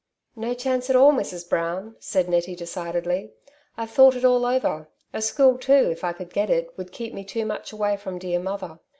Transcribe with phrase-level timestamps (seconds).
[0.35, 1.47] "No chance at all, Mrs.
[1.47, 3.33] Brown," said Nettie decidedly;"
[3.77, 4.89] I've thought it all over.
[5.13, 8.17] A school too, if I could get it, would keep me too much away from
[8.17, 8.79] dear mother.